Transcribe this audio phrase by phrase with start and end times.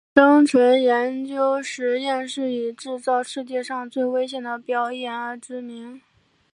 [0.15, 6.01] 生存研究实验室以制造世界上最危险的表演而知名。